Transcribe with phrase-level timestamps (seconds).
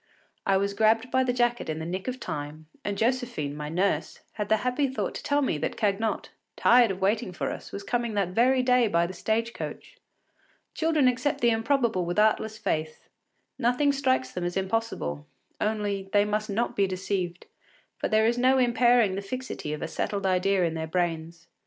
[0.47, 4.21] I was grabbed by the jacket in the nick of time, and Josephine, my nurse,
[4.33, 7.83] had the happy thought to tell me that Cagnotte, tired of waiting for us, was
[7.83, 9.97] coming that very day by the stage coach.
[10.73, 13.07] Children accept the improbable with artless faith;
[13.59, 15.27] nothing strikes them as impossible;
[15.59, 17.45] only, they must not be deceived,
[17.99, 21.45] for there is no impairing the fixity of a settled idea in their brains.